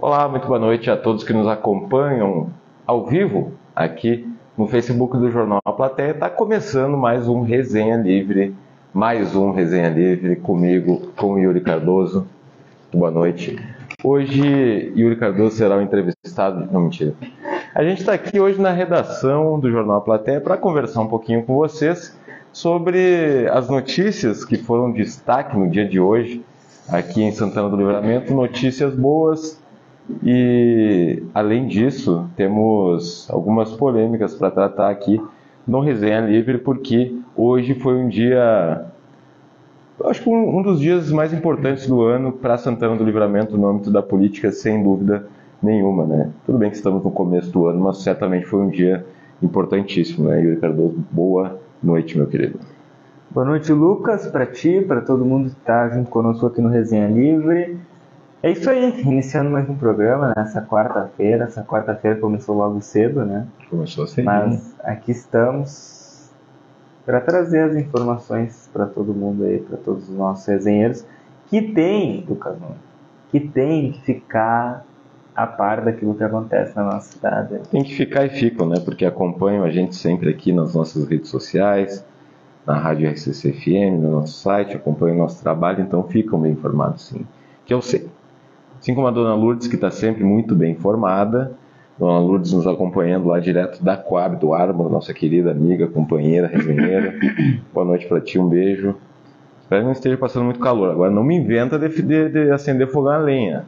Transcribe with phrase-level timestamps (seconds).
[0.00, 2.50] Olá, muito boa noite a todos que nos acompanham
[2.86, 6.12] ao vivo aqui no Facebook do Jornal A Plateia.
[6.12, 8.54] Está começando mais um Resenha Livre,
[8.94, 12.28] mais um Resenha Livre comigo, com Yuri Cardoso.
[12.94, 13.58] Boa noite.
[14.04, 16.68] Hoje, Yuri Cardoso será o entrevistado.
[16.70, 17.14] Não, mentira.
[17.74, 21.42] A gente está aqui hoje na redação do Jornal A Plateia para conversar um pouquinho
[21.42, 22.16] com vocês
[22.52, 26.40] sobre as notícias que foram destaque no dia de hoje
[26.88, 28.32] aqui em Santana do Livramento.
[28.32, 29.60] Notícias boas,
[30.22, 35.20] e, além disso, temos algumas polêmicas para tratar aqui
[35.66, 38.86] no Resenha Livre, porque hoje foi um dia,
[40.04, 43.68] acho que um, um dos dias mais importantes do ano para Santana do Livramento no
[43.68, 45.26] âmbito da política, sem dúvida
[45.62, 46.30] nenhuma, né?
[46.46, 49.04] Tudo bem que estamos no começo do ano, mas certamente foi um dia
[49.42, 50.40] importantíssimo, né?
[50.40, 52.58] Yuri Cardoso, boa noite, meu querido.
[53.30, 57.08] Boa noite, Lucas, para ti, para todo mundo que está junto conosco aqui no Resenha
[57.08, 57.76] Livre.
[58.40, 61.44] É isso aí, iniciando mais um programa nessa quarta-feira.
[61.44, 63.46] Essa quarta-feira começou logo cedo, né?
[63.68, 64.22] Começou assim.
[64.22, 66.30] Mas aqui estamos
[67.04, 71.04] para trazer as informações para todo mundo aí, para todos os nossos resenheiros
[71.48, 72.56] que tem, Lucas
[73.30, 74.84] que tem que ficar
[75.34, 77.58] a par daquilo que acontece na nossa cidade.
[77.70, 78.76] Tem que ficar e ficam, né?
[78.84, 82.04] Porque acompanham a gente sempre aqui nas nossas redes sociais,
[82.64, 87.26] na Rádio RCCFM, no nosso site, acompanham o nosso trabalho, então ficam bem informados, sim.
[87.64, 88.08] Que eu sei.
[88.80, 91.52] Assim como a dona Lourdes, que está sempre muito bem informada.
[91.98, 97.14] Dona Lourdes nos acompanhando lá direto da Coab do Ármor, nossa querida amiga, companheira, resenheira.
[97.74, 98.94] Boa noite para ti, um beijo.
[99.60, 100.92] Espero que não esteja passando muito calor.
[100.92, 103.64] Agora não me inventa de, de, de acender fogão a lenha.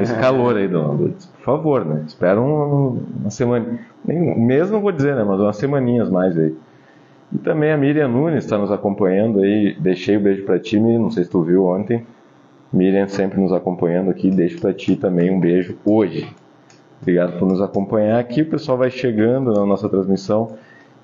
[0.00, 1.26] Esse calor aí, dona Lourdes.
[1.26, 2.04] Por favor, né?
[2.06, 3.80] Espera uma, uma semana.
[4.04, 5.24] Nem, mês não vou dizer, né?
[5.24, 6.54] Mas umas semaninhas mais aí.
[7.32, 9.76] E também a Miriam Nunes está nos acompanhando aí.
[9.78, 12.06] Deixei o um beijo para ti, não sei se tu viu ontem.
[12.72, 14.30] Miriam sempre nos acompanhando aqui.
[14.30, 16.34] Deixo para ti também um beijo hoje.
[17.00, 18.42] Obrigado por nos acompanhar aqui.
[18.42, 20.52] O pessoal vai chegando na nossa transmissão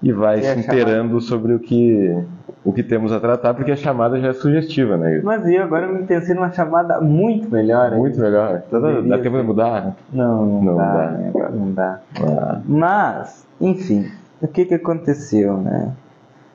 [0.03, 2.17] e vai e se inteirando sobre o que,
[2.65, 5.21] o que temos a tratar, porque a chamada já é sugestiva, né?
[5.25, 7.91] Mas eu agora eu pensei numa chamada muito melhor.
[7.97, 8.63] Muito melhor.
[8.67, 9.97] Então, dá tempo de mudar?
[10.13, 10.93] Não, não, não dá.
[10.93, 11.11] dá.
[11.11, 11.29] Né?
[11.29, 12.01] Agora não dá.
[12.23, 12.61] Ah.
[12.65, 14.07] Mas, enfim,
[14.41, 15.93] o que, que aconteceu, né?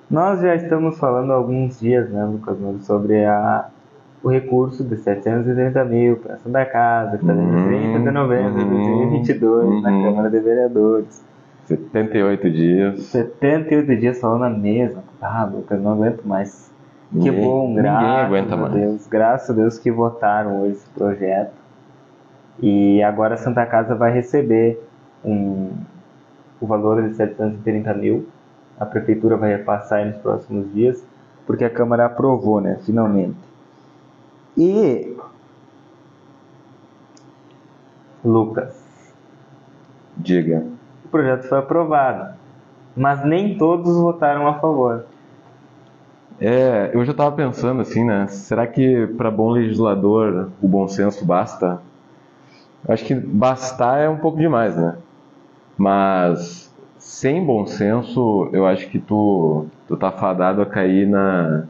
[0.09, 3.67] Nós já estamos falando há alguns dias, né, Lucas, sobre a
[4.23, 8.63] o recurso de 730 mil para a Santa Casa, que está em 30 de novembro
[8.63, 9.81] de 2022, uhum.
[9.81, 11.25] na Câmara de Vereadores.
[11.65, 12.99] 78 dias.
[13.03, 15.03] 78 dias falando a mesma.
[15.21, 16.71] Ah, Lucas, não aguento mais.
[17.11, 18.73] Que ninguém, bom, graças aguenta a mais.
[18.73, 19.07] Deus.
[19.07, 21.53] Graças a Deus que votaram hoje esse projeto.
[22.61, 24.81] E agora a Santa Casa vai receber
[25.23, 25.71] um,
[26.61, 28.27] o valor de 730 mil.
[28.79, 31.05] A Prefeitura vai repassar nos próximos dias,
[31.45, 33.52] porque a Câmara aprovou, né, finalmente.
[34.57, 35.15] E
[38.23, 38.73] Lucas,
[40.15, 40.65] diga.
[41.05, 42.35] O projeto foi aprovado,
[42.95, 45.05] mas nem todos votaram a favor.
[46.39, 48.27] É, eu já estava pensando assim, né?
[48.27, 51.81] Será que para bom legislador o bom senso basta?
[52.87, 54.97] Eu acho que bastar é um pouco demais, né?
[55.77, 61.63] Mas sem bom senso, eu acho que tu, tu tá fadado a cair na,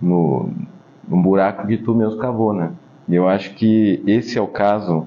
[0.00, 0.50] no,
[1.10, 2.72] um buraco que tu mesmo cavou, né?
[3.08, 5.06] E eu acho que esse é o caso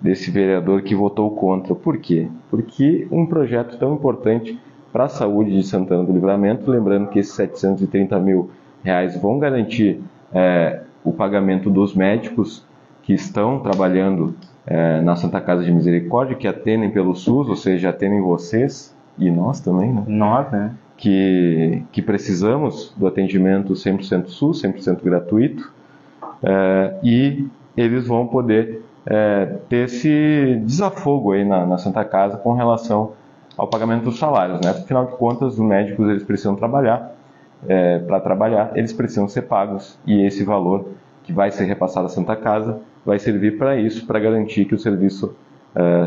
[0.00, 1.74] desse vereador que votou contra.
[1.74, 2.28] Por quê?
[2.50, 4.58] Porque um projeto tão importante
[4.92, 8.50] para a saúde de Santana do Livramento, lembrando que esses 730 mil
[8.82, 10.00] reais vão garantir
[10.32, 12.64] é, o pagamento dos médicos
[13.02, 14.34] que estão trabalhando
[14.66, 19.30] é, na Santa Casa de Misericórdia, que atendem pelo SUS, ou seja, atendem vocês e
[19.30, 20.02] nós também, né?
[20.06, 20.72] Nós, né?
[20.96, 25.72] Que, que precisamos do atendimento 100% SUS, 100% gratuito,
[26.42, 27.46] é, e
[27.76, 33.12] eles vão poder é, ter esse desafogo aí na, na, Santa Casa com relação
[33.56, 34.70] ao pagamento dos salários, né?
[34.70, 37.14] Afinal de contas, os médicos eles precisam trabalhar,
[37.68, 40.88] é, para trabalhar eles precisam ser pagos e esse valor
[41.24, 44.78] que vai ser repassado à Santa Casa vai servir para isso, para garantir que o
[44.78, 45.34] serviço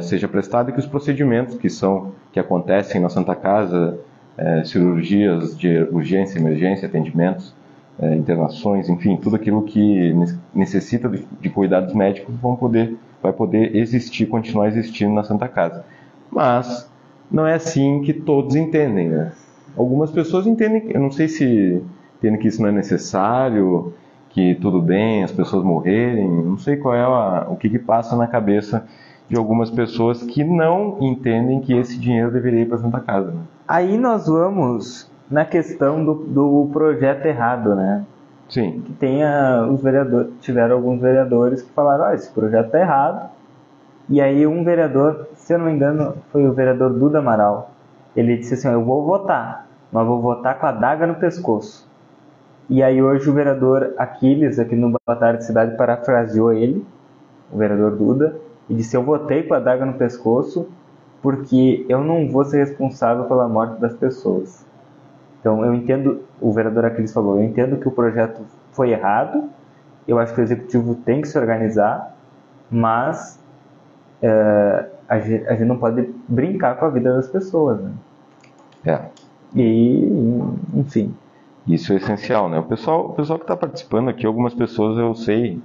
[0.01, 3.99] seja prestado e que os procedimentos que são que acontecem na Santa Casa
[4.39, 7.53] é, cirurgias de urgência, emergência, atendimentos,
[7.99, 10.13] é, internações, enfim, tudo aquilo que
[10.55, 15.83] necessita de, de, cuidados médicos vão poder, vai poder existir, continuar existindo na Santa Casa.
[16.31, 16.89] Mas
[17.29, 19.33] não é assim que todos entendem, né?
[19.75, 21.83] Algumas pessoas entendem, eu não sei se
[22.17, 23.93] entendem que isso não é necessário,
[24.29, 28.15] que tudo bem as pessoas morrerem, não sei qual é a, o que, que passa
[28.15, 28.87] na cabeça
[29.29, 33.31] de algumas pessoas que não entendem que esse dinheiro deveria ir para a Santa Casa.
[33.31, 33.41] Né?
[33.67, 38.03] Aí nós vamos na questão do, do projeto errado, né?
[38.49, 38.81] Sim.
[38.81, 43.29] Que tenha os vereadores, tiveram alguns vereadores que falaram, ah, esse projeto é errado,
[44.09, 47.69] E aí um vereador, se eu não me engano, foi o vereador Duda Amaral,
[48.15, 51.87] ele disse assim, eu vou votar, mas vou votar com a daga no pescoço.
[52.67, 56.83] E aí hoje o vereador Aquiles, aqui no Batalha de Cidade, parafraseou ele,
[57.51, 58.35] o vereador Duda,
[58.69, 60.67] e disse, eu votei com a daga no pescoço
[61.21, 64.65] porque eu não vou ser responsável pela morte das pessoas.
[65.39, 69.49] Então eu entendo, o vereador Aquiles falou, eu entendo que o projeto foi errado,
[70.07, 72.15] eu acho que o executivo tem que se organizar,
[72.69, 73.39] mas
[74.21, 77.91] é, a, gente, a, gente, não pode brincar com a vida das pessoas, né?
[78.85, 79.01] É.
[79.55, 80.07] E,
[80.73, 81.13] enfim.
[81.67, 82.59] Isso é essencial, né?
[82.59, 85.61] O pessoal, o pessoal que está participando aqui, algumas pessoas eu sei,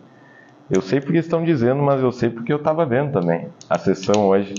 [0.70, 4.26] eu sei porque estão dizendo, mas eu sei porque eu estava vendo também a sessão
[4.28, 4.54] hoje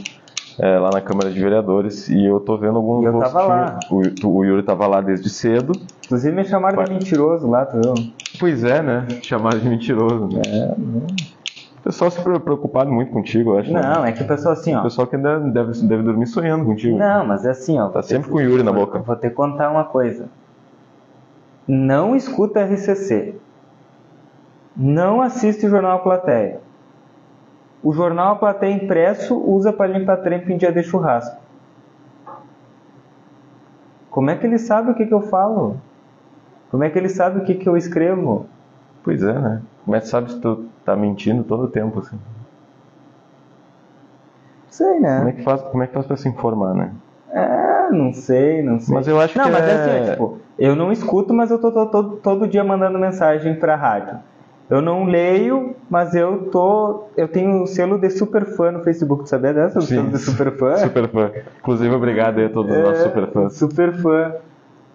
[0.59, 3.79] é, lá na Câmara de Vereadores e eu tô vendo alguns eu tava lá.
[3.89, 5.73] O, o Yuri tava lá desde cedo.
[6.05, 7.93] Inclusive me chamaram de mentiroso lá, tu viu?
[8.39, 9.07] Pois é, né?
[9.21, 10.27] Chamaram de mentiroso.
[10.27, 10.41] Né?
[10.45, 10.71] É.
[11.79, 13.71] O pessoal se preocupado muito contigo, eu acho.
[13.71, 13.81] Né?
[13.81, 14.09] Não, né?
[14.09, 14.79] é que o pessoal assim, ó.
[14.79, 16.97] O pessoal que deve, deve, deve dormir sonhando contigo.
[16.97, 17.89] Não, mas é assim, ó.
[17.89, 18.99] Tá sempre com o Yuri na boca.
[18.99, 20.27] Vou ter que contar uma coisa.
[21.67, 23.35] Não escuta RCC.
[24.75, 26.59] Não assiste o Jornal Plateia.
[27.85, 31.39] O jornal A Plateia Impresso usa para limpar trempo em dia de churrasco.
[34.09, 35.77] Como é que ele sabe o que, que eu falo?
[36.71, 38.47] Como é que ele sabe o que, que eu escrevo?
[39.03, 39.61] Pois é, né?
[39.83, 42.17] Como é que sabe se tu tá mentindo todo o tempo, assim?
[44.67, 45.17] Sei, né?
[45.19, 46.91] Como é que faz, como é que faz pra se informar, né?
[47.31, 48.95] É, não sei, não sei.
[48.95, 49.71] Mas eu acho não, que mas é...
[49.71, 53.55] é assim, tipo, eu não escuto, mas eu tô, tô, tô todo dia mandando mensagem
[53.59, 54.17] pra rádio.
[54.69, 57.09] Eu não leio, mas eu tô.
[57.15, 59.77] Eu tenho um selo de super fã no Facebook, tu sabia dessa?
[59.77, 60.75] O selo de super fã?
[60.77, 61.31] Super fã.
[61.59, 64.33] Inclusive, obrigado aí a todos os é, nossos super fãs.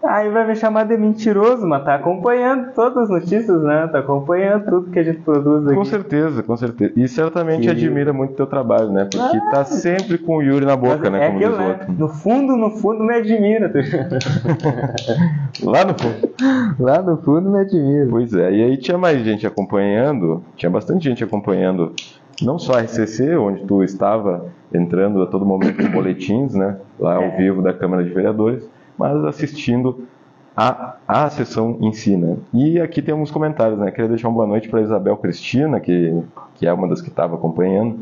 [0.02, 3.86] Aí vai me chamar de mentiroso, mas tá acompanhando todas as notícias, né?
[3.92, 5.76] Tá acompanhando tudo que a gente produz aqui.
[5.76, 6.92] Com certeza, com certeza.
[6.96, 7.70] E certamente que...
[7.70, 9.06] admira muito o teu trabalho, né?
[9.12, 11.24] Porque ah, tá sempre com o Yuri na boca, né?
[11.24, 11.88] É como aquilo, diz o outro.
[11.88, 11.96] Né?
[11.98, 13.70] No fundo, no fundo me admira.
[15.62, 16.30] Lá no fundo.
[16.78, 18.06] Lá no fundo me admira.
[18.08, 21.92] Pois é, e aí tinha mais gente acompanhando, tinha bastante gente acompanhando
[22.40, 26.78] não só a RCC, onde tu estava entrando a todo momento em boletins, né?
[26.98, 27.36] Lá ao é.
[27.36, 28.66] vivo da Câmara de Vereadores
[29.00, 30.06] mas assistindo
[30.54, 32.36] a, a sessão em si, né?
[32.52, 33.90] E aqui tem alguns comentários, né?
[33.90, 36.22] Queria deixar uma boa noite para Isabel Cristina, que,
[36.56, 38.00] que é uma das que estava acompanhando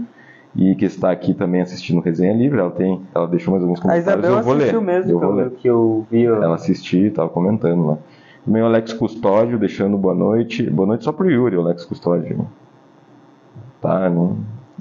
[0.56, 2.58] e que está aqui também assistindo Resenha Livre.
[2.58, 4.08] Ela tem, ela deixou mais alguns comentários.
[4.08, 4.86] A Isabel eu vou assistiu ler.
[4.86, 5.50] mesmo eu vou ler.
[5.50, 6.24] que eu vi.
[6.24, 7.98] Ela assistiu, estava comentando lá.
[8.44, 10.68] Também o Alex Custódio deixando boa noite.
[10.68, 12.44] Boa noite só para o Yuri, o Alex Custódio.
[13.80, 14.36] Tá, não.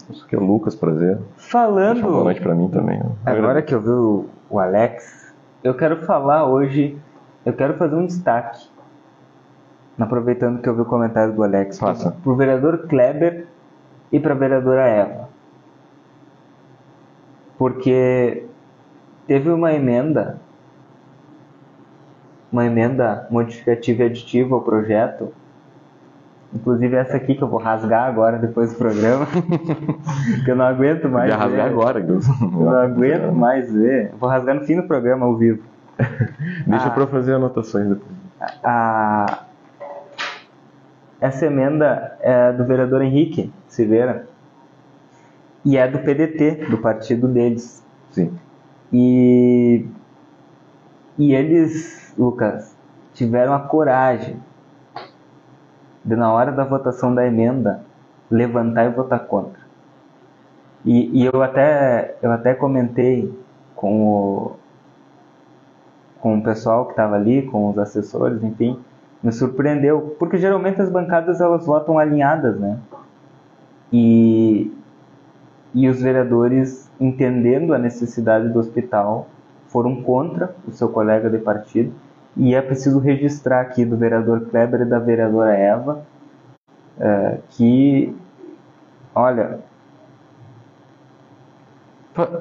[0.10, 1.20] Isso aqui é o Lucas, prazer.
[1.36, 1.94] Falando.
[1.96, 3.00] Deixa boa noite para mim também.
[3.24, 5.27] Agora que eu vi o Alex,
[5.64, 6.98] eu quero falar hoje,
[7.46, 8.68] eu quero fazer um destaque,
[10.00, 13.48] aproveitando que eu vi o comentário do Alex, para o vereador Kleber
[14.12, 15.30] e para a vereadora Eva.
[17.58, 18.46] Porque
[19.26, 20.40] teve uma emenda,
[22.52, 25.34] uma emenda modificativa e aditiva ao projeto,
[26.54, 29.28] Inclusive essa aqui que eu vou rasgar agora depois do programa.
[30.46, 31.30] que eu não aguento mais.
[31.30, 32.20] Vai rasgar agora, Eu
[32.52, 34.14] não aguento mais ver.
[34.18, 35.62] Vou rasgar no fim do programa ao vivo.
[36.66, 38.12] Deixa ah, para fazer anotações depois.
[38.64, 39.44] A,
[41.20, 44.28] essa emenda é do vereador Henrique Silveira
[45.66, 47.84] e é do PDT, do partido deles.
[48.12, 48.32] Sim.
[48.94, 49.86] E,
[51.18, 52.76] e eles, Lucas,
[53.14, 54.40] tiveram a coragem
[56.08, 57.82] de, na hora da votação da emenda,
[58.32, 59.60] levantar e votar contra.
[60.86, 63.38] E, e eu, até, eu até comentei
[63.76, 64.52] com o,
[66.22, 68.80] com o pessoal que estava ali, com os assessores, enfim,
[69.22, 72.80] me surpreendeu, porque geralmente as bancadas elas votam alinhadas, né?
[73.92, 74.74] E,
[75.74, 79.28] e os vereadores, entendendo a necessidade do hospital,
[79.68, 81.94] foram contra o seu colega de partido
[82.38, 86.02] e é preciso registrar aqui do vereador Kleber e da vereadora Eva
[87.00, 88.16] é, que,
[89.14, 89.60] olha,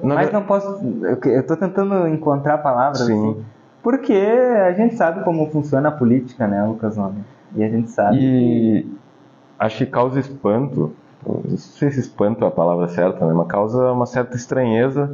[0.03, 0.81] mas não posso.
[1.03, 3.31] Eu estou tentando encontrar palavras Sim.
[3.31, 3.45] assim,
[3.83, 7.23] porque a gente sabe como funciona a política, né, Lucas Nome?
[7.55, 8.17] E a gente sabe.
[8.17, 8.99] E que...
[9.59, 10.93] acho que causa espanto.
[11.27, 13.33] Não sei se espanto é a palavra certa, né?
[13.35, 15.11] mas causa uma certa estranheza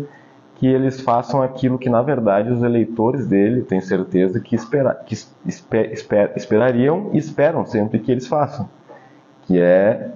[0.63, 5.13] que eles façam aquilo que, na verdade, os eleitores dele, tenho certeza, que, espera, que
[5.13, 8.69] esper, esper, esperariam e esperam sempre que eles façam,
[9.43, 10.13] que é,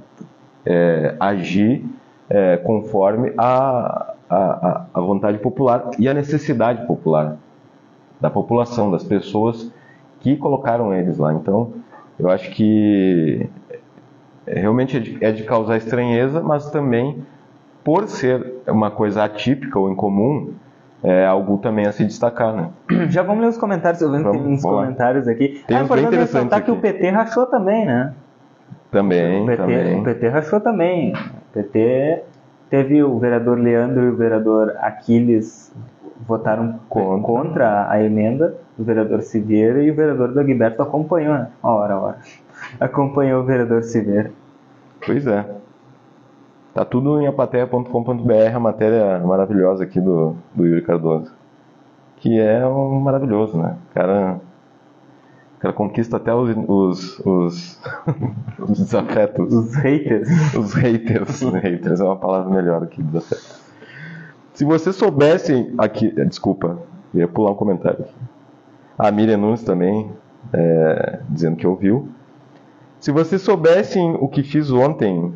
[0.65, 1.85] é agir
[2.31, 7.39] é, conforme a, a, a vontade popular e a necessidade popular
[8.21, 9.73] da população, das pessoas
[10.21, 11.35] que colocaram eles lá.
[11.35, 11.73] Então,
[12.21, 13.51] eu acho que
[14.47, 17.21] realmente é de, é de causar estranheza, mas também
[17.87, 20.55] por ser uma coisa atípica ou incomum,
[21.05, 22.71] é algo também a se destacar, né?
[23.09, 25.63] Já vamos ler os comentários, eu vendo vamos, tem uns comentários aqui.
[25.69, 28.13] Tem é importante ressaltar que o PT rachou também, né?
[28.91, 30.01] Também, o PT, também.
[30.01, 31.13] O PT rachou também.
[31.13, 32.25] O PT
[32.69, 35.73] teve o vereador Leandro e o vereador Aquiles
[36.27, 41.51] votaram contra, contra a emenda do vereador Siveira e o vereador Dagberto acompanhou, né?
[41.63, 42.17] Ora, ora.
[42.81, 44.33] Acompanhou o vereador Siveira.
[45.07, 45.45] Pois é.
[46.77, 51.33] Tá tudo em apateia.com.br, a matéria maravilhosa aqui do, do Yuri Cardoso.
[52.17, 53.79] Que é um maravilhoso, né?
[53.91, 54.41] O cara,
[55.57, 57.81] o cara conquista até os, os, os,
[58.61, 59.55] os desafetos.
[59.55, 60.29] Os haters.
[60.55, 61.41] Os haters.
[61.41, 63.59] haters é uma palavra melhor aqui, desafetos.
[64.53, 66.79] Se vocês soubessem aqui, é, desculpa,
[67.15, 68.15] ia pular um comentário aqui.
[68.99, 70.13] A Miriam Nunes também,
[70.53, 72.11] é, dizendo que ouviu.
[73.01, 75.33] Se vocês soubessem o que fiz ontem.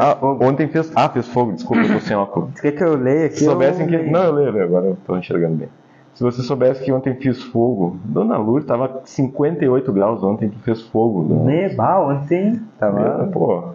[0.00, 0.90] Ah, ontem fez.
[0.96, 2.58] Ah, fez fogo, desculpa, eu tô sem óculos.
[2.60, 3.36] Quer que eu leia aqui?
[3.36, 3.98] Se soubessem que.
[3.98, 5.68] Não, eu leio, agora eu tô enxergando bem.
[6.14, 10.82] Se você soubesse que ontem fiz fogo, Dona Lourdes tava 58 graus ontem que fez
[10.82, 11.22] fogo.
[11.22, 11.68] Né?
[11.68, 13.24] Neba, ontem tava.
[13.24, 13.74] É, pô,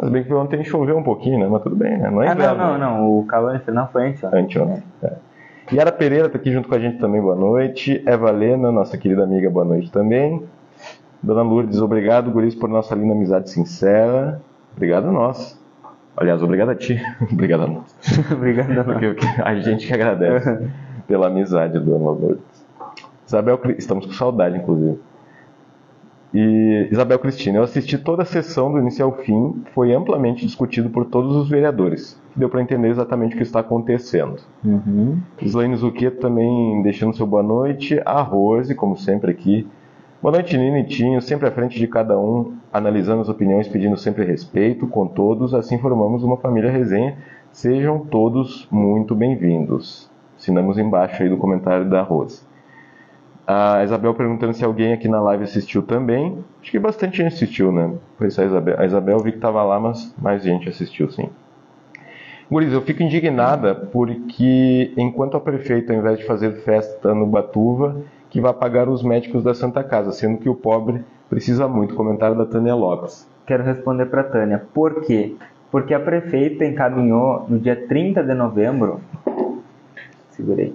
[0.00, 1.46] mas bem que ontem choveu um pouquinho, né?
[1.50, 2.10] Mas tudo bem, né?
[2.10, 3.18] Não é ah, não, não, não.
[3.18, 4.40] O calor infernal foi anteontem.
[4.40, 5.12] Anteontem, é.
[5.72, 8.02] Yara Pereira está aqui junto com a gente também, boa noite.
[8.06, 10.42] Eva Lena, nossa querida amiga, boa noite também.
[11.22, 14.40] Dona Lourdes, obrigado, Guris, por nossa linda amizade sincera.
[14.76, 15.60] Obrigado a nós.
[16.16, 17.00] Aliás, obrigado a ti.
[17.32, 17.96] obrigado a nós.
[18.32, 18.86] obrigado a nós.
[18.86, 20.68] Porque a gente que agradece
[21.06, 22.66] pela amizade, Dona Lourdes.
[23.26, 24.98] Isabel, estamos com saudade, inclusive.
[26.32, 30.88] E Isabel Cristina, eu assisti toda a sessão do início ao fim, foi amplamente discutido
[30.88, 32.20] por todos os vereadores.
[32.36, 34.36] Deu para entender exatamente o que está acontecendo.
[34.64, 35.18] Uhum.
[35.42, 35.76] Slaine
[36.20, 38.00] também deixando seu boa noite.
[38.04, 39.66] A Rose, como sempre aqui.
[40.22, 40.54] Boa noite,
[40.86, 45.54] Tinho, sempre à frente de cada um, analisando as opiniões, pedindo sempre respeito com todos,
[45.54, 47.16] assim formamos uma família resenha.
[47.50, 50.10] Sejam todos muito bem-vindos.
[50.36, 52.42] Assinamos embaixo aí do comentário da Rose.
[53.46, 56.44] A Isabel perguntando se alguém aqui na live assistiu também.
[56.60, 57.94] Acho que bastante gente assistiu, né?
[58.18, 58.78] Foi só a Isabel.
[58.78, 61.30] A Isabel vi que estava lá, mas mais gente assistiu, sim.
[62.50, 67.96] Guris, eu fico indignada porque enquanto a prefeita, ao invés de fazer festa no Batuva,
[68.30, 71.94] que vai pagar os médicos da Santa Casa, sendo que o pobre precisa muito.
[71.94, 73.28] Comentário da Tânia Lopes.
[73.44, 74.62] Quero responder para a Tânia.
[74.72, 75.36] Por quê?
[75.70, 79.00] Porque a prefeita encaminhou no dia 30 de novembro.
[80.30, 80.74] Segurei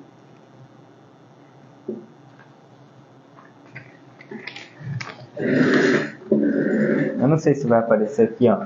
[7.26, 8.66] Eu não sei se vai aparecer aqui, ó.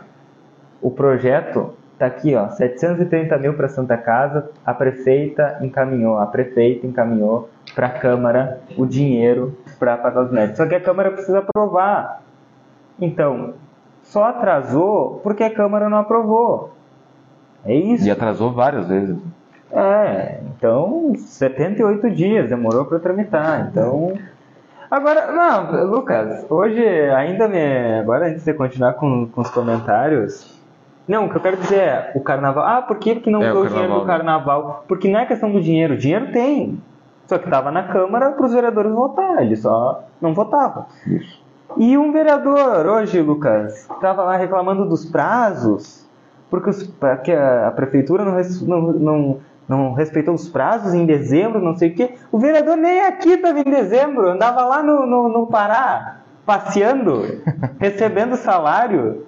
[0.81, 4.49] O projeto tá aqui, ó, 730 mil para Santa Casa.
[4.65, 10.57] A prefeita encaminhou, a prefeita encaminhou para a Câmara o dinheiro para pagar os médicos.
[10.57, 12.21] Só que a Câmara precisa aprovar.
[12.99, 13.53] Então,
[14.03, 16.73] só atrasou porque a Câmara não aprovou.
[17.65, 18.07] É isso.
[18.07, 19.17] E atrasou várias vezes.
[19.71, 23.69] É, então 78 dias demorou para tramitar.
[23.69, 24.17] Então
[24.89, 27.99] Agora, não, Lucas, hoje ainda me.
[27.99, 30.57] Agora antes de continuar com, com os comentários.
[31.07, 32.63] Não, o que eu quero dizer é o carnaval.
[32.65, 34.05] Ah, por que, que não é, o dinheiro do né?
[34.07, 34.83] carnaval?
[34.87, 36.81] Porque não é questão do dinheiro, o dinheiro tem.
[37.29, 40.87] Só que estava na Câmara para os vereadores votar, ele só não votava.
[41.05, 41.39] Isso.
[41.77, 46.09] E um vereador hoje, Lucas, estava lá reclamando dos prazos,
[46.49, 51.61] porque, os, porque a, a prefeitura não, não, não não respeitou os prazos em dezembro,
[51.61, 52.15] não sei o quê.
[52.31, 57.43] O vereador nem aqui estava em dezembro, andava lá no, no, no Pará, passeando,
[57.79, 59.27] recebendo salário.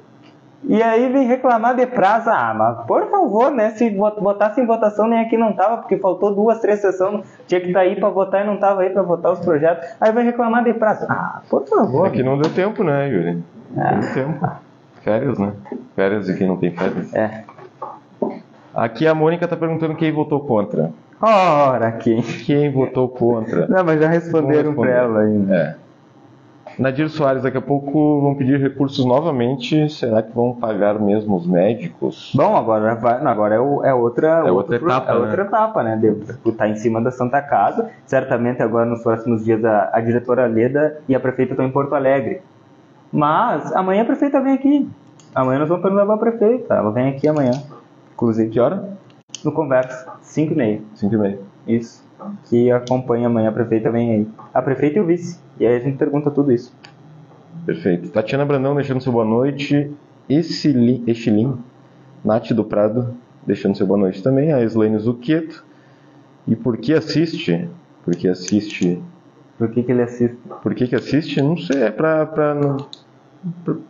[0.64, 2.30] E aí vem reclamar de prazo.
[2.30, 3.72] Ah, mas por favor, né?
[3.72, 7.26] Se botasse em votação, nem aqui não tava, porque faltou duas, três sessões.
[7.48, 9.88] Tinha que estar tá aí para votar e não tava aí para votar os projetos.
[10.00, 11.06] Aí vem reclamar de prazo.
[11.10, 12.08] Ah, por favor.
[12.08, 13.44] É que não deu tempo, né, Yuri?
[13.72, 14.50] Não deu tempo.
[15.04, 15.54] Férias, né?
[15.96, 17.14] Férias de quem não tem férias.
[17.14, 17.44] É.
[18.74, 20.92] Aqui a Mônica está perguntando quem votou contra.
[21.22, 22.22] Ora, quem?
[22.22, 23.68] Quem votou contra?
[23.68, 25.56] Não, mas já responderam para ela ainda.
[25.56, 25.76] É.
[26.78, 29.90] Nadir Soares, daqui a pouco vão pedir recursos novamente.
[29.90, 32.32] Será que vão pagar mesmo os médicos?
[32.36, 35.12] Bom, agora, vai, agora é, o, é outra, é outra etapa.
[35.12, 35.48] É outra né?
[35.50, 36.16] etapa, né?
[36.46, 37.90] Está em cima da Santa Casa.
[38.06, 41.96] Certamente agora nos próximos dias a, a diretora Leda e a prefeita estão em Porto
[41.96, 42.42] Alegre.
[43.12, 44.90] Mas amanhã a prefeita vem aqui.
[45.36, 46.74] Amanhã nós vamos perguntar para a prefeita.
[46.74, 47.52] Ela vem aqui amanhã.
[48.14, 48.98] Inclusive, que hora?
[49.44, 50.82] No Conversa, 5 e meia.
[50.96, 51.40] 5 e meia.
[51.68, 52.04] Isso.
[52.46, 54.28] Que acompanha amanhã, a prefeita vem aí.
[54.54, 55.40] A prefeita e o vice.
[55.60, 56.74] E aí a gente pergunta tudo isso.
[57.66, 58.10] Perfeito.
[58.10, 59.92] Tatiana Brandão deixando seu boa noite.
[60.30, 61.58] Estilin,
[62.24, 63.14] Nath do Prado
[63.46, 64.52] deixando seu boa noite também.
[64.52, 65.64] A Slaine Zucchetto.
[66.48, 67.70] E por que assiste?
[68.04, 69.02] Porque assiste.
[69.58, 70.38] Por que, que ele assiste?
[70.64, 71.42] Por que, que assiste?
[71.42, 72.26] Não sei, é pra.
[72.26, 72.78] pra não...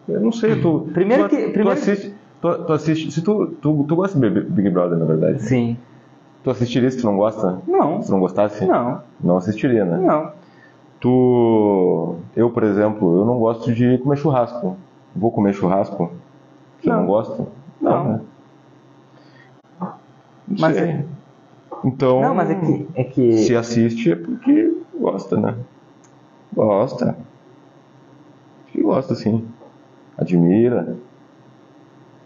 [0.07, 0.89] Eu não sei, tu.
[0.93, 1.49] Primeiro tu, que.
[1.49, 3.11] Primeiro tu assiste, Tu, tu assiste.
[3.11, 5.43] Se tu, tu, tu gosta de Big Brother, na verdade?
[5.43, 5.77] Sim.
[6.43, 7.61] Tu assistiria se tu não gosta?
[7.67, 8.01] Não.
[8.01, 8.65] Se tu não gostasse?
[8.65, 9.01] Não.
[9.19, 9.97] Não assistiria, né?
[9.97, 10.31] Não.
[10.99, 12.15] Tu.
[12.35, 14.77] Eu, por exemplo, eu não gosto de comer churrasco.
[15.15, 16.11] Vou comer churrasco?
[16.81, 16.95] Se não.
[16.95, 17.47] eu não gosto?
[17.79, 18.03] Não.
[18.03, 18.11] não.
[18.11, 18.21] Né?
[20.59, 20.77] Mas.
[20.77, 21.05] É...
[21.83, 22.21] Então.
[22.21, 23.33] Não, mas é que, é que.
[23.33, 25.55] Se assiste é porque gosta, né?
[26.53, 27.09] Gosta.
[28.65, 29.47] Acho que gosta, sim.
[30.17, 30.97] Admira.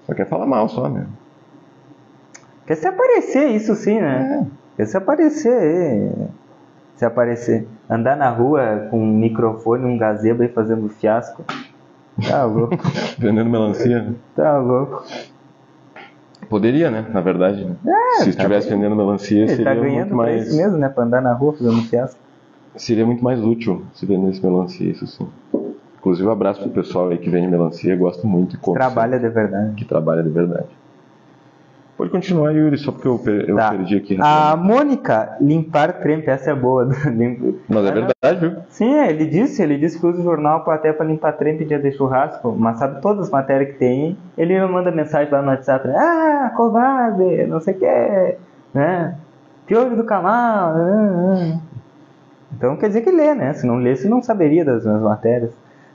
[0.03, 1.07] Só quer falar mal só, né?
[2.65, 4.41] Quer se aparecer, isso sim, né?
[4.41, 4.77] É.
[4.77, 6.11] Quer se aparecer.
[6.95, 7.67] Se aparecer.
[7.89, 11.43] Andar na rua com um microfone, um gazebo aí fazendo fiasco.
[12.27, 12.77] Tá louco.
[13.19, 14.15] Vendendo melancia.
[14.35, 15.03] Tá louco.
[16.49, 17.05] Poderia, né?
[17.11, 17.65] Na verdade.
[17.65, 17.75] Né?
[17.85, 20.47] É, se tá estivesse vendendo melancia, Ele tá seria tá ganhando muito mais.
[20.47, 20.89] Isso mesmo, né?
[20.89, 22.19] Pra andar na rua fazendo fiasco.
[22.75, 25.27] Seria muito mais útil se vendesse melancia, isso sim.
[25.97, 28.55] Inclusive, um abraço pro pessoal aí que vende melancia, gosto muito.
[28.57, 29.75] E trabalha de verdade.
[29.75, 30.67] Que trabalha de verdade.
[31.97, 33.69] Pode continuar, Yuri, só porque eu, eu tá.
[33.69, 34.17] perdi aqui.
[34.19, 36.85] A Mônica, limpar trempe, essa é boa.
[37.69, 38.63] Mas é verdade, viu?
[38.67, 41.93] Sim, ele disse, ele disse que usa o jornal até para limpar trempe dia de
[41.93, 45.87] churrasco, mas sabe todas as matérias que tem, ele me manda mensagem lá no WhatsApp,
[45.89, 48.37] ah, covarde, não sei o que,
[48.73, 49.15] né?
[49.65, 51.59] Piolho do Camal, ah, ah.
[52.57, 53.53] Então quer dizer que lê, né?
[53.53, 55.51] Se não lesse, não saberia das minhas matérias.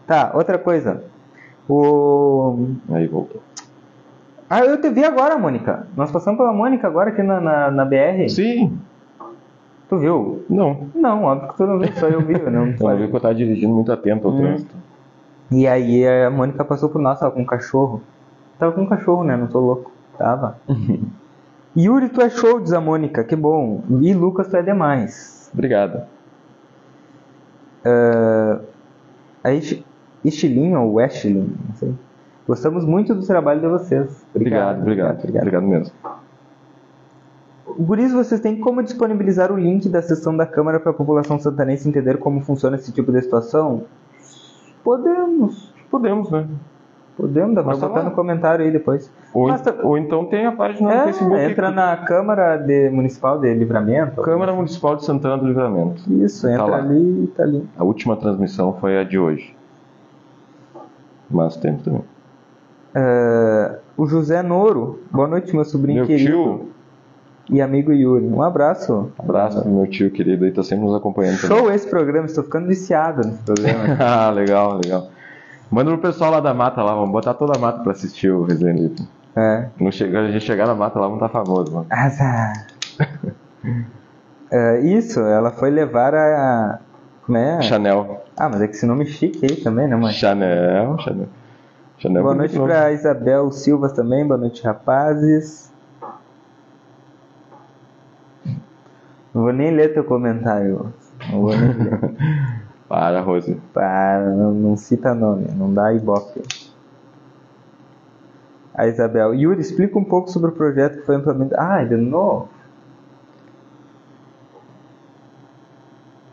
[0.07, 1.03] Tá, outra coisa.
[1.69, 2.69] O...
[2.91, 3.41] Aí voltou.
[4.51, 5.87] Ah, eu te vi agora, Mônica.
[5.97, 8.29] Nós passamos pela Mônica agora aqui na, na, na BR.
[8.29, 8.77] Sim.
[9.89, 10.45] Tu viu?
[10.51, 10.89] Não.
[10.93, 12.35] Não, óbvio que tu não viu, só eu vi.
[12.43, 14.39] Eu não, eu vi que eu tava dirigindo muito atento ao hum.
[14.39, 14.75] trânsito.
[15.53, 18.03] E aí a Mônica passou por nós, tava com um cachorro.
[18.59, 19.37] Tava com um cachorro, né?
[19.37, 19.93] Não tô louco.
[20.19, 20.59] Tava.
[21.77, 23.83] Yuri, tu é show, diz a Mônica, que bom.
[24.01, 25.49] E Lucas, tu é demais.
[25.55, 26.03] Obrigado.
[27.85, 28.61] Uh,
[29.45, 29.85] aí,
[30.25, 31.95] Estilin ou Westlin, não sei.
[32.51, 34.27] Gostamos muito do trabalho de vocês.
[34.35, 35.95] Obrigado, obrigado, obrigado, obrigado, obrigado mesmo.
[37.79, 41.89] Guris, vocês têm como disponibilizar o link da sessão da Câmara para a população santanense
[41.89, 43.85] entender como funciona esse tipo de situação?
[44.83, 45.73] Podemos.
[45.89, 46.49] Podemos, né?
[47.17, 48.03] Podemos, dá pra botar lá.
[48.03, 49.09] no comentário aí depois.
[49.33, 49.87] Ou, Basta...
[49.87, 51.41] ou então tem a página é, no Facebook.
[51.41, 54.23] Entra na Câmara de Municipal de Livramento.
[54.23, 56.03] Câmara Municipal de Santana do Livramento.
[56.13, 57.65] Isso, tá entra ali e tá ali.
[57.79, 59.55] A última transmissão foi a de hoje.
[61.31, 62.03] Mas tem também.
[62.95, 65.01] Uh, o José Noro.
[65.11, 66.31] Boa noite, meu sobrinho meu querido.
[66.31, 66.71] Tio.
[67.51, 68.27] E amigo Yuri.
[68.27, 69.11] Um abraço.
[69.19, 71.37] Abraço pro meu tio querido aí, tá sempre nos acompanhando.
[71.37, 71.75] Show também.
[71.75, 73.97] esse programa, estou ficando viciado nesse programa.
[73.99, 75.09] ah, legal, legal.
[75.69, 78.45] Manda pro pessoal lá da mata lá, vamos botar toda a mata pra assistir o
[78.45, 79.07] Resident Evil.
[79.37, 79.67] É.
[79.81, 81.87] Não chega, a gente chegar na mata lá, vamos estar tá famoso, mano.
[81.91, 82.67] Azar.
[84.51, 86.79] é, isso, ela foi levar a.
[87.27, 87.63] Como é?
[87.63, 88.25] Chanel.
[88.37, 90.13] Ah, mas é que esse nome chique aí também, né, mãe?
[90.13, 91.29] Chanel, Chanel.
[92.03, 95.71] Boa noite para Isabel Silva também, boa noite, rapazes.
[99.35, 100.95] Não vou nem ler teu comentário.
[101.31, 102.01] Não vou nem ler.
[102.89, 103.61] Para, Rose.
[103.75, 106.43] Para, não, não, cita nome, não dá ibope.
[108.75, 109.35] A Isabel.
[109.35, 111.63] Yuri, explica um pouco sobre o projeto que foi implementado.
[111.63, 112.49] Ah, de novo?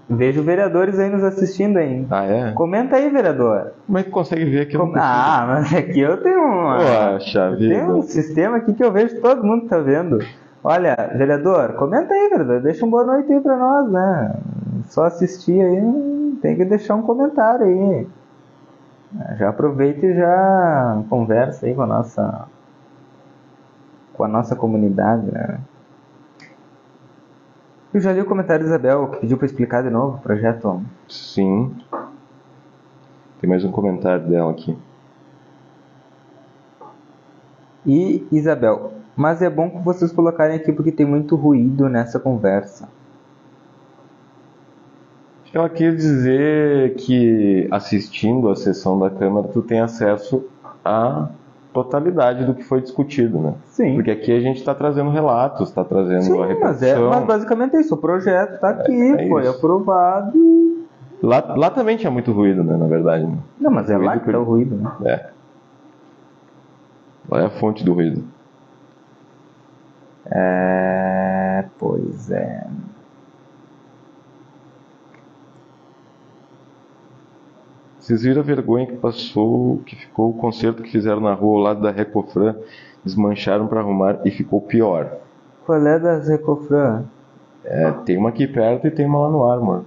[0.09, 2.07] Vejo vereadores aí nos assistindo ainda.
[2.17, 2.51] Ah, é?
[2.53, 3.73] Comenta aí, vereador.
[3.85, 4.77] Como é que consegue ver aqui?
[4.77, 4.93] Com...
[4.95, 6.77] Ah, mas aqui eu tenho um.
[7.13, 7.75] Poxa vida.
[7.75, 10.19] Tem um sistema aqui que eu vejo todo mundo tá vendo.
[10.63, 12.61] Olha, vereador, comenta aí, vereador.
[12.61, 14.35] Deixa um boa noite aí pra nós, né?
[14.85, 18.07] Só assistir aí, tem que deixar um comentário aí.
[19.37, 22.47] Já aproveita e já conversa aí com a nossa
[24.13, 25.59] com a nossa comunidade, né?
[27.97, 30.83] Eu já li o comentário da Isabel, que pediu para explicar de novo o projeto.
[31.09, 31.75] Sim.
[33.41, 34.77] Tem mais um comentário dela aqui.
[37.83, 42.87] E Isabel, mas é bom que vocês colocarem aqui porque tem muito ruído nessa conversa.
[45.51, 50.45] Ela quer dizer que assistindo a sessão da Câmara tu tem acesso
[50.85, 51.29] a
[51.83, 53.53] totalidade do que foi discutido, né?
[53.65, 53.95] Sim.
[53.95, 56.69] Porque aqui a gente está trazendo relatos, está trazendo Sim, a repetição.
[56.69, 60.85] Mas, é, mas basicamente é isso, o projeto está aqui, é, é foi aprovado.
[61.21, 63.25] Lá, lá também tinha muito ruído, né, na verdade.
[63.25, 63.37] Né?
[63.59, 64.91] Não, mas é ruído lá que está o ruído, né?
[65.05, 65.29] É.
[67.29, 68.23] Lá é a fonte do ruído.
[70.25, 71.65] É...
[71.77, 72.67] Pois é...
[78.07, 81.61] Vocês viram a vergonha que passou, que ficou o concerto que fizeram na rua ao
[81.61, 82.55] lado da Recofran,
[83.03, 85.17] desmancharam para arrumar e ficou pior.
[85.65, 87.03] Qual é das Recofran?
[87.65, 89.81] É, tem uma aqui perto e tem uma lá no Armor.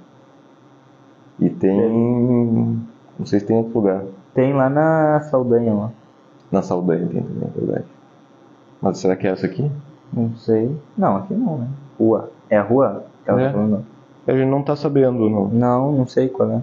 [1.38, 2.84] E tem.
[3.18, 4.04] Não sei se tem outro lugar.
[4.34, 5.90] Tem lá na Saldanha lá.
[6.52, 7.86] Na Saldanha tem também, é verdade.
[8.82, 9.72] Mas será que é essa aqui?
[10.12, 10.76] Não sei.
[10.94, 11.68] Não, aqui não, né?
[11.98, 12.30] Rua.
[12.50, 13.02] É a rua?
[13.26, 14.30] é.
[14.30, 15.48] A gente não tá sabendo, não.
[15.48, 16.60] Não, não sei qual é.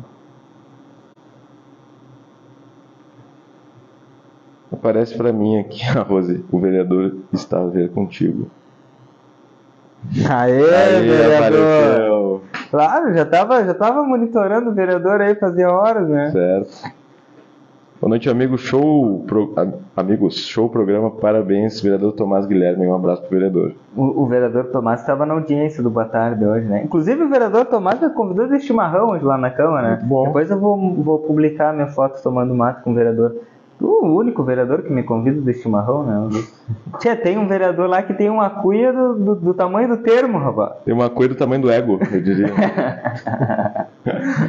[4.71, 8.47] Aparece para mim aqui, a Rose, o vereador está a ver contigo.
[10.29, 11.59] Aê, Aê vereador!
[11.59, 12.41] Apareceu.
[12.69, 16.31] Claro, já tava, já tava monitorando o vereador aí fazia horas, né?
[16.31, 16.97] Certo.
[17.99, 19.55] Boa noite, amigo show, pro,
[19.95, 23.73] amigos, show programa, parabéns, vereador Tomás Guilherme, um abraço pro vereador.
[23.95, 26.83] O, o vereador Tomás estava na audiência do Boa Tarde hoje, né?
[26.83, 29.99] Inclusive o vereador Tomás me convidou de chimarrão hoje lá na Câmara, né?
[30.03, 30.25] Bom.
[30.27, 33.35] Depois eu vou, vou publicar minha foto tomando mato com o vereador.
[33.79, 36.41] O único vereador que me convida de chimarrão, né?
[36.99, 40.39] Tia, tem um vereador lá que tem uma cuia do, do, do, tamanho do termo,
[40.39, 40.71] rapaz.
[40.83, 42.47] Tem uma cuia do tamanho do ego, eu diria.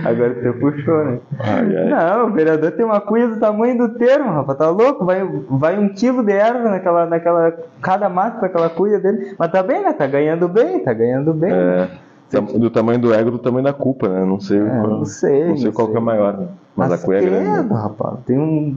[0.05, 1.19] Agora você puxou, né?
[1.41, 1.85] Ai, ai.
[1.91, 4.57] Não, o vereador tem uma cuia do tamanho do termo, rapaz.
[4.57, 5.05] Tá louco?
[5.05, 7.53] Vai, vai um quilo de erva naquela, naquela.
[7.83, 9.35] Cada mato com aquela cuia dele.
[9.39, 9.93] Mas tá bem, né?
[9.93, 11.53] Tá ganhando bem, tá ganhando bem.
[11.53, 11.89] É.
[12.31, 14.25] Do tamanho do ego, do tamanho da culpa, né?
[14.25, 15.97] Não sei, é, qual, não sei, não sei qual sei.
[15.97, 16.37] é maior.
[16.37, 16.49] Né?
[16.77, 17.73] Mas, mas a cuia é grande.
[17.73, 18.19] rapaz.
[18.27, 18.77] Tem um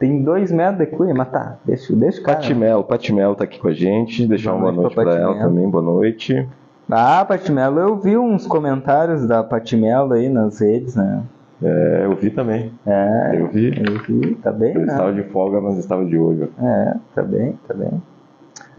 [0.00, 2.38] tem dois metros de cunha, mas tá, deixa, deixa o cara.
[2.38, 5.68] Patimelo, Patimelo tá aqui com a gente, deixar boa uma noite, noite pra ela também,
[5.68, 6.48] boa noite.
[6.90, 11.22] Ah, Patimelo, eu vi uns comentários da Patimelo aí nas redes, né?
[11.62, 12.72] É, eu vi também.
[12.86, 13.78] É, eu vi.
[13.78, 14.86] Eu vi, tá bem, Eu né?
[14.86, 16.50] estava de folga, mas estava de olho.
[16.58, 18.02] É, tá bem, tá bem.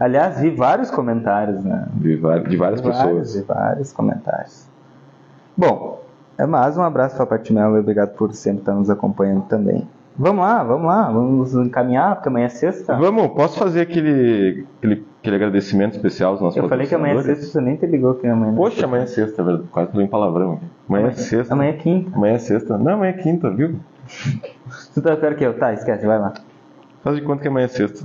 [0.00, 1.86] Aliás, vi vários comentários, né?
[1.94, 2.16] Vi
[2.48, 2.96] de várias pessoas.
[2.96, 4.68] Vários, vi vários comentários.
[5.56, 6.02] Bom,
[6.36, 9.86] é mais um abraço para Patimelo e obrigado por sempre estar nos acompanhando também.
[10.16, 12.96] Vamos lá, vamos lá, vamos encaminhar, porque amanhã é sexta.
[12.96, 17.22] Vamos, posso fazer aquele, aquele, aquele agradecimento especial aos nossos Eu falei que amanhã é
[17.22, 18.52] sexta, você nem te ligou que amanhã.
[18.52, 19.68] É Poxa, amanhã é sexta, é verdade.
[19.70, 20.66] Quase tô em palavrão aqui.
[20.88, 21.54] Amanhã, amanhã é sexta.
[21.54, 22.16] Amanhã é quinta.
[22.16, 22.78] Amanhã é sexta.
[22.78, 23.76] Não, amanhã é quinta, viu?
[24.94, 25.58] tu tá pior que eu.
[25.58, 26.34] Tá, esquece, vai lá.
[27.02, 28.04] Faz de conta que amanhã é sexta.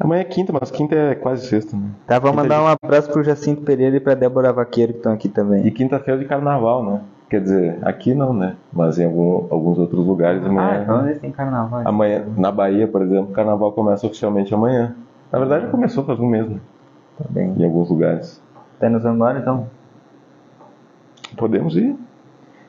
[0.00, 1.90] Amanhã é quinta, mas quinta é quase sexta, né?
[2.06, 5.12] Tá, vou mandar é um abraço pro Jacinto Pereira e pra Débora Vaqueiro que estão
[5.12, 5.66] aqui também.
[5.66, 7.00] E quinta-feira de carnaval, né?
[7.28, 8.56] Quer dizer, aqui não, né?
[8.72, 10.70] Mas em algum, alguns outros lugares amanhã.
[10.70, 11.82] Ah, então eles têm carnaval.
[11.84, 14.94] Amanhã, na Bahia, por exemplo, o carnaval começa oficialmente amanhã.
[15.30, 16.58] Na verdade, já começou faz um mês, né?
[17.18, 17.54] Tá bem.
[17.58, 18.42] Em alguns lugares.
[18.80, 19.66] Tá nos embora então?
[21.36, 21.94] Podemos ir.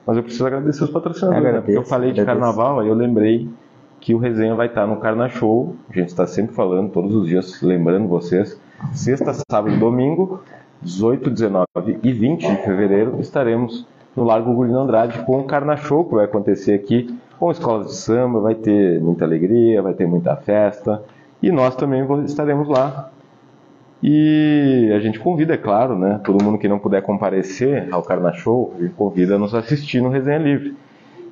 [0.05, 1.73] Mas eu preciso agradecer os patrocinadores, agradeço, né?
[1.75, 2.45] Porque eu falei de agradeço.
[2.45, 3.49] carnaval, aí eu lembrei
[4.01, 5.75] que o resenha vai estar no Carna Show.
[5.89, 8.59] A gente está sempre falando, todos os dias, lembrando vocês.
[8.91, 10.41] Sexta, sábado e domingo,
[10.81, 11.65] 18, 19
[12.01, 16.25] e 20 de fevereiro, estaremos no Largo Gulino Andrade com o Carna Show que vai
[16.25, 21.01] acontecer aqui com escolas de samba, vai ter muita alegria, vai ter muita festa
[21.41, 23.11] e nós também estaremos lá.
[24.01, 28.31] E a gente convida, é claro, né, todo mundo que não puder comparecer ao Carna
[28.33, 30.75] Show, a gente convida a nos assistir no Resenha Livre.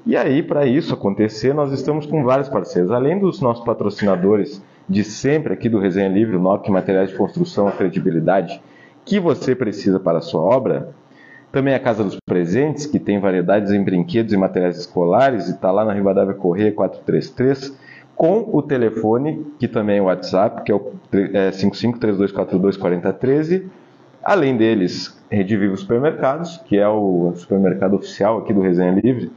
[0.06, 5.04] E aí, para isso acontecer, nós estamos com vários parceiros, além dos nossos patrocinadores de
[5.04, 8.62] sempre aqui do Resenha Livre, o NOC Materiais de Construção, a credibilidade
[9.04, 10.90] que você precisa para a sua obra,
[11.52, 15.72] também a Casa dos Presentes, que tem variedades em brinquedos e materiais escolares, e está
[15.72, 17.78] lá na Rivadavia Correia 433,
[18.16, 23.66] com o telefone, que também é o WhatsApp, que é o é, 5532424013.
[24.24, 29.32] Além deles, Rede Vivo Supermercados, que é o supermercado oficial aqui do Resenha Livre,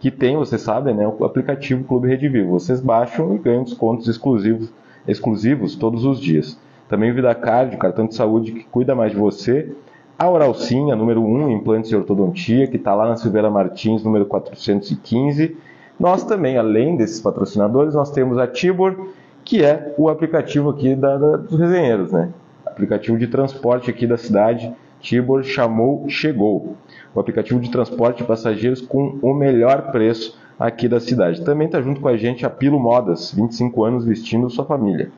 [0.00, 2.50] que tem, vocês sabem, né, o aplicativo Clube Rede Vivo.
[2.50, 4.70] Vocês baixam e ganham descontos exclusivos,
[5.08, 6.58] exclusivos todos os dias.
[6.88, 9.72] Também o VidaCard, o cartão de saúde que cuida mais de você
[10.16, 15.56] a Oralcinha, número 1, implantes de ortodontia, que está lá na Silveira Martins, número 415.
[15.98, 19.08] Nós também, além desses patrocinadores, nós temos a Tibor,
[19.44, 22.30] que é o aplicativo aqui da, da, dos resenheiros, né?
[22.64, 24.72] Aplicativo de transporte aqui da cidade.
[25.00, 26.76] Tibor chamou, chegou.
[27.12, 31.44] O aplicativo de transporte de passageiros com o melhor preço aqui da cidade.
[31.44, 35.10] Também está junto com a gente a Pilo Modas, 25 anos vestindo sua família.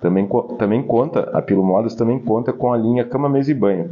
[0.00, 3.90] Também, também conta, a Pilo Modas também conta com a linha Cama, Mesa e Banho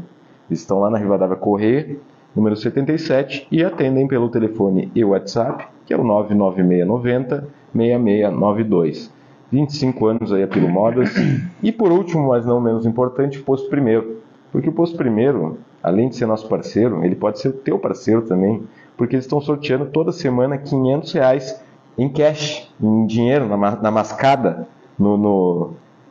[0.51, 1.97] estão lá na Rivadavia Correia,
[2.35, 9.13] número 77, e atendem pelo telefone e WhatsApp, que é o 99690 6692.
[9.51, 11.11] 25 anos aí a Pilo Modas.
[11.63, 14.19] E por último, mas não menos importante, Posto Primeiro.
[14.53, 18.23] Porque o Posto Primeiro, além de ser nosso parceiro, ele pode ser o teu parceiro
[18.23, 18.63] também,
[18.97, 21.63] porque eles estão sorteando toda semana 500 reais
[21.97, 25.71] em cash, em dinheiro, na, na mascada, no, no,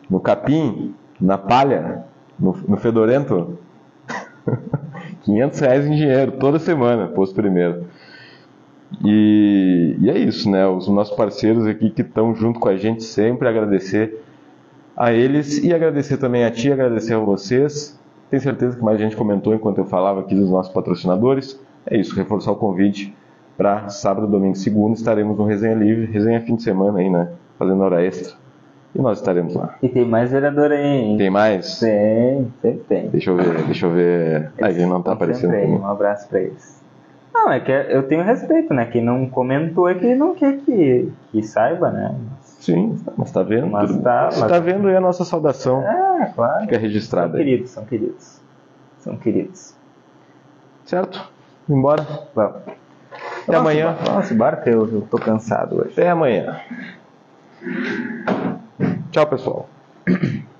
[0.09, 2.03] no capim, na palha,
[2.37, 3.57] no, no fedorento.
[5.23, 7.85] 500 reais em dinheiro toda semana, posto primeiro.
[9.03, 10.65] E, e, é isso, né?
[10.67, 14.23] Os nossos parceiros aqui que estão junto com a gente sempre, agradecer
[14.95, 17.99] a eles e agradecer também a ti, agradecer a vocês.
[18.29, 21.59] Tenho certeza que mais gente comentou enquanto eu falava aqui dos nossos patrocinadores.
[21.85, 23.13] É isso, reforçar o convite
[23.57, 27.29] para sábado, domingo e segunda estaremos no Resenha Livre, resenha fim de semana aí, né?
[27.57, 28.35] Fazendo hora extra.
[28.95, 29.75] E nós estaremos lá.
[29.81, 31.17] E tem mais vereador aí, hein?
[31.17, 31.79] Tem mais?
[31.79, 33.09] Tem, sempre tem.
[33.09, 34.51] Deixa eu ver, deixa eu ver.
[34.61, 35.53] Aí ele não tá aparecendo.
[35.53, 36.83] Aí, um abraço pra eles.
[37.33, 38.85] Não, é que eu tenho respeito, né?
[38.85, 42.15] Quem não comentou é que não quer que, que saiba, né?
[42.41, 43.67] Sim, mas tá vendo?
[43.67, 44.51] Mas tá, mas...
[44.51, 45.81] tá vendo aí a nossa saudação.
[45.87, 46.61] É, claro.
[46.61, 48.41] Fica registrada são queridos, são queridos.
[48.99, 49.75] São queridos.
[50.83, 51.29] Certo?
[51.69, 52.05] Embora?
[52.33, 52.61] Vamos.
[53.43, 53.95] Até amanhã.
[54.05, 55.91] Nossa, barco, eu, eu tô cansado hoje.
[55.91, 56.59] Até amanhã.
[59.11, 59.69] Tchau, pessoal.